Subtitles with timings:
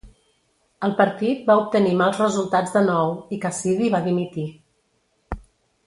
[0.87, 4.51] El partit va obtenir mals resultats de nou, i Cassidy va dimitir.